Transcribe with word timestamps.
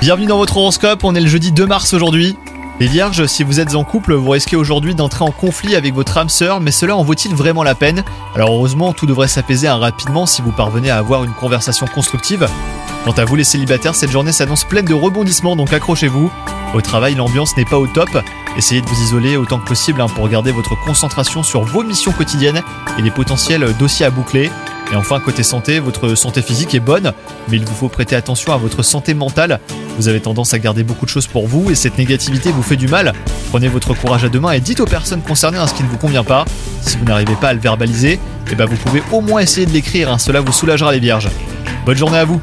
Bienvenue 0.00 0.26
dans 0.26 0.38
votre 0.38 0.56
horoscope, 0.56 1.04
on 1.04 1.14
est 1.14 1.20
le 1.20 1.28
jeudi 1.28 1.52
2 1.52 1.66
mars 1.66 1.94
aujourd'hui. 1.94 2.36
Les 2.80 2.88
vierges, 2.88 3.26
si 3.26 3.44
vous 3.44 3.60
êtes 3.60 3.76
en 3.76 3.84
couple, 3.84 4.12
vous 4.12 4.30
risquez 4.30 4.56
aujourd'hui 4.56 4.96
d'entrer 4.96 5.22
en 5.22 5.30
conflit 5.30 5.76
avec 5.76 5.94
votre 5.94 6.18
âme 6.18 6.28
sœur, 6.28 6.58
mais 6.58 6.72
cela 6.72 6.96
en 6.96 7.04
vaut-il 7.04 7.32
vraiment 7.32 7.62
la 7.62 7.76
peine? 7.76 8.02
Alors 8.34 8.52
heureusement, 8.52 8.92
tout 8.92 9.06
devrait 9.06 9.28
s'apaiser 9.28 9.68
rapidement 9.68 10.26
si 10.26 10.42
vous 10.42 10.50
parvenez 10.50 10.90
à 10.90 10.98
avoir 10.98 11.22
une 11.22 11.32
conversation 11.32 11.86
constructive. 11.86 12.48
Quant 13.04 13.12
à 13.12 13.24
vous 13.24 13.36
les 13.36 13.44
célibataires, 13.44 13.94
cette 13.94 14.10
journée 14.10 14.32
s'annonce 14.32 14.64
pleine 14.64 14.86
de 14.86 14.94
rebondissements, 14.94 15.54
donc 15.54 15.72
accrochez-vous. 15.72 16.32
Au 16.74 16.80
travail, 16.80 17.14
l'ambiance 17.14 17.56
n'est 17.56 17.64
pas 17.64 17.78
au 17.78 17.86
top. 17.86 18.08
Essayez 18.56 18.80
de 18.80 18.88
vous 18.88 19.00
isoler 19.00 19.36
autant 19.36 19.60
que 19.60 19.68
possible 19.68 20.00
hein, 20.00 20.08
pour 20.08 20.28
garder 20.28 20.50
votre 20.50 20.74
concentration 20.84 21.44
sur 21.44 21.62
vos 21.62 21.84
missions 21.84 22.10
quotidiennes 22.10 22.62
et 22.98 23.02
les 23.02 23.12
potentiels 23.12 23.76
dossiers 23.78 24.06
à 24.06 24.10
boucler. 24.10 24.50
Et 24.92 24.96
enfin, 24.96 25.20
côté 25.20 25.42
santé, 25.42 25.80
votre 25.80 26.14
santé 26.14 26.42
physique 26.42 26.74
est 26.74 26.80
bonne, 26.80 27.12
mais 27.48 27.56
il 27.56 27.64
vous 27.64 27.74
faut 27.74 27.88
prêter 27.88 28.14
attention 28.14 28.52
à 28.52 28.58
votre 28.58 28.82
santé 28.82 29.14
mentale. 29.14 29.58
Vous 29.96 30.08
avez 30.08 30.20
tendance 30.20 30.52
à 30.52 30.58
garder 30.58 30.82
beaucoup 30.82 31.06
de 31.06 31.10
choses 31.10 31.26
pour 31.26 31.46
vous 31.46 31.70
et 31.70 31.74
cette 31.74 31.96
négativité 31.96 32.52
vous 32.52 32.62
fait 32.62 32.76
du 32.76 32.88
mal. 32.88 33.14
Prenez 33.50 33.68
votre 33.68 33.94
courage 33.94 34.24
à 34.24 34.28
deux 34.28 34.40
mains 34.40 34.52
et 34.52 34.60
dites 34.60 34.80
aux 34.80 34.86
personnes 34.86 35.22
concernées 35.22 35.58
hein, 35.58 35.66
ce 35.66 35.72
qui 35.72 35.82
ne 35.82 35.88
vous 35.88 35.96
convient 35.96 36.24
pas. 36.24 36.44
Si 36.82 36.98
vous 36.98 37.06
n'arrivez 37.06 37.36
pas 37.36 37.48
à 37.48 37.54
le 37.54 37.60
verbaliser, 37.60 38.20
eh 38.50 38.54
ben 38.54 38.66
vous 38.66 38.76
pouvez 38.76 39.02
au 39.12 39.22
moins 39.22 39.40
essayer 39.40 39.66
de 39.66 39.72
l'écrire, 39.72 40.10
hein, 40.10 40.18
cela 40.18 40.40
vous 40.40 40.52
soulagera 40.52 40.92
les 40.92 41.00
vierges. 41.00 41.30
Bonne 41.86 41.96
journée 41.96 42.18
à 42.18 42.24
vous 42.24 42.40